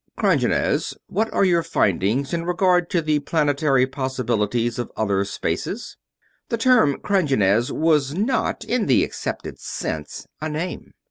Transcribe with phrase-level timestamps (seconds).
[0.17, 5.95] Krongenes, what are your findings in regard to the planetary possibilities of other spaces?"
[6.49, 10.93] The term "Krongenes" was not, in the accepted sense, a name.